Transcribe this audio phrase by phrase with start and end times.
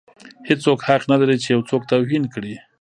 [0.47, 2.53] هیڅوک حق نه لري چې یو څوک توهین کړي.